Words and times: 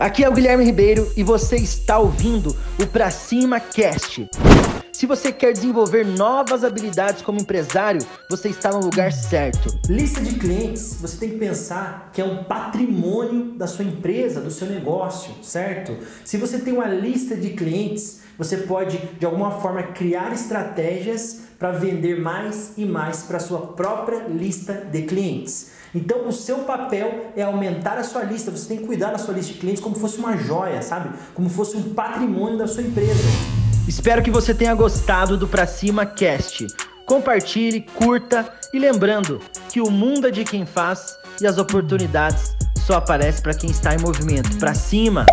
Aqui 0.00 0.24
é 0.24 0.28
o 0.30 0.32
Guilherme 0.32 0.64
Ribeiro 0.64 1.12
e 1.14 1.22
você 1.22 1.56
está 1.56 1.98
ouvindo 1.98 2.56
o 2.78 2.86
Pra 2.86 3.10
Cima 3.10 3.60
Cast. 3.60 4.26
Se 5.00 5.06
você 5.06 5.32
quer 5.32 5.54
desenvolver 5.54 6.04
novas 6.04 6.62
habilidades 6.62 7.22
como 7.22 7.40
empresário, 7.40 8.02
você 8.28 8.50
está 8.50 8.70
no 8.70 8.80
lugar 8.80 9.10
certo. 9.10 9.74
Lista 9.88 10.20
de 10.20 10.34
clientes, 10.34 10.98
você 11.00 11.16
tem 11.16 11.30
que 11.30 11.38
pensar 11.38 12.10
que 12.12 12.20
é 12.20 12.24
um 12.26 12.44
patrimônio 12.44 13.54
da 13.54 13.66
sua 13.66 13.86
empresa, 13.86 14.42
do 14.42 14.50
seu 14.50 14.68
negócio, 14.68 15.32
certo? 15.42 15.96
Se 16.22 16.36
você 16.36 16.58
tem 16.58 16.74
uma 16.74 16.86
lista 16.86 17.34
de 17.34 17.48
clientes, 17.54 18.20
você 18.36 18.58
pode 18.58 18.98
de 19.18 19.24
alguma 19.24 19.52
forma 19.52 19.82
criar 19.84 20.34
estratégias 20.34 21.44
para 21.58 21.72
vender 21.72 22.20
mais 22.20 22.74
e 22.76 22.84
mais 22.84 23.22
para 23.22 23.40
sua 23.40 23.68
própria 23.68 24.26
lista 24.28 24.74
de 24.74 25.00
clientes. 25.04 25.70
Então, 25.94 26.28
o 26.28 26.32
seu 26.32 26.58
papel 26.58 27.32
é 27.34 27.40
aumentar 27.40 27.96
a 27.96 28.04
sua 28.04 28.22
lista. 28.22 28.50
Você 28.50 28.68
tem 28.68 28.76
que 28.76 28.86
cuidar 28.86 29.12
da 29.12 29.18
sua 29.18 29.32
lista 29.32 29.54
de 29.54 29.60
clientes 29.60 29.82
como 29.82 29.96
fosse 29.96 30.18
uma 30.18 30.36
joia, 30.36 30.82
sabe? 30.82 31.16
Como 31.32 31.48
fosse 31.48 31.74
um 31.74 31.94
patrimônio 31.94 32.58
da 32.58 32.66
sua 32.66 32.82
empresa. 32.82 33.59
Espero 33.88 34.22
que 34.22 34.30
você 34.30 34.54
tenha 34.54 34.74
gostado 34.74 35.36
do 35.36 35.48
Pra 35.48 35.66
Cima 35.66 36.06
Cast. 36.06 36.66
Compartilhe, 37.06 37.80
curta 37.80 38.52
e 38.72 38.78
lembrando 38.78 39.40
que 39.68 39.80
o 39.80 39.90
mundo 39.90 40.28
é 40.28 40.30
de 40.30 40.44
quem 40.44 40.64
faz 40.64 41.16
e 41.40 41.46
as 41.46 41.58
oportunidades 41.58 42.54
só 42.86 42.94
aparecem 42.94 43.42
para 43.42 43.54
quem 43.54 43.70
está 43.70 43.94
em 43.94 43.98
movimento. 43.98 44.56
Pra 44.58 44.74
cima! 44.74 45.26